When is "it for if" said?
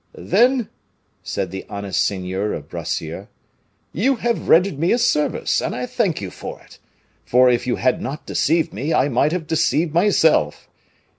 6.61-7.67